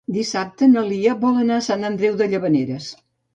Dissabte 0.13 0.69
na 0.71 0.81
Lia 0.87 1.13
vol 1.25 1.37
anar 1.43 1.59
a 1.59 1.65
Sant 1.67 1.85
Andreu 1.91 2.17
de 2.23 2.29
Llavaneres. 2.33 2.91